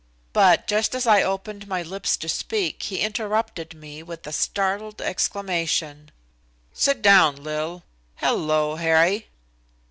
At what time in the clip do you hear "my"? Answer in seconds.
1.67-1.83